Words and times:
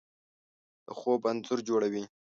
د 0.85 0.87
خوب 0.97 1.21
انځور 1.29 1.59
جوړوي 1.69 2.03